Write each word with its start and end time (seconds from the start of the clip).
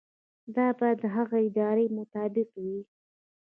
دا 0.55 0.67
باید 0.79 0.97
د 1.01 1.05
هغه 1.15 1.37
د 1.55 1.57
ارادې 1.71 1.85
مطابق 1.97 2.49
وي. 2.63 2.79